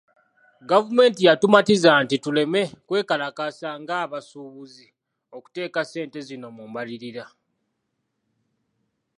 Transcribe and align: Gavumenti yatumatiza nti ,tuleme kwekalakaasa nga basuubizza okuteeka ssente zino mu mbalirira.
Gavumenti 0.69 1.21
yatumatiza 1.29 1.91
nti 2.03 2.15
,tuleme 2.23 2.61
kwekalakaasa 2.87 3.69
nga 3.81 3.97
basuubizza 4.11 4.85
okuteeka 5.37 5.81
ssente 5.85 6.19
zino 6.27 6.47
mu 6.57 6.63
mbalirira. 6.69 7.25